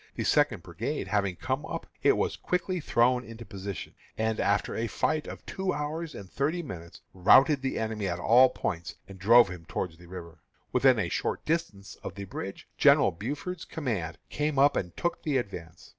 The 0.15 0.23
Second 0.23 0.63
brigade 0.63 1.09
having 1.09 1.35
come 1.35 1.63
up, 1.63 1.85
it 2.01 2.17
was 2.17 2.35
quickly 2.35 2.79
thrown 2.79 3.23
into 3.23 3.45
position, 3.45 3.93
and, 4.17 4.39
after 4.39 4.75
a 4.75 4.87
fight 4.87 5.27
of 5.27 5.45
two 5.45 5.73
hours 5.75 6.15
and 6.15 6.27
thirty 6.27 6.63
minutes, 6.63 7.01
routed 7.13 7.61
the 7.61 7.77
enemy 7.77 8.07
at 8.07 8.17
all 8.17 8.49
points 8.49 8.95
and 9.07 9.19
drove 9.19 9.49
him 9.49 9.63
toward 9.65 9.95
the 9.99 10.07
river. 10.07 10.39
When 10.71 10.71
within 10.81 10.97
a 10.97 11.07
short 11.09 11.45
distance 11.45 11.97
of 12.01 12.15
the 12.15 12.23
bridge, 12.25 12.67
General 12.79 13.11
Buford's 13.11 13.63
command 13.63 14.17
came 14.31 14.57
up 14.57 14.75
and 14.75 14.97
took 14.97 15.21
the 15.21 15.37
advance. 15.37 15.89